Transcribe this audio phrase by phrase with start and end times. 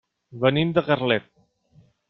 [0.45, 1.31] Venim de Carlet.